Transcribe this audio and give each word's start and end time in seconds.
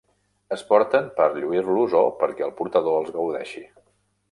Es 0.55 0.63
porten 0.69 1.09
per 1.19 1.27
lluir-los 1.35 1.95
o 2.01 2.03
perquè 2.23 2.47
el 2.49 2.57
portador 2.63 2.99
els 3.05 3.15
gaudeixi. 3.21 3.65